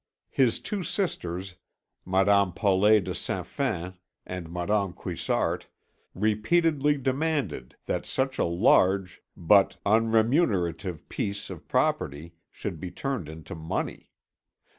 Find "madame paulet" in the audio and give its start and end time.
2.05-3.03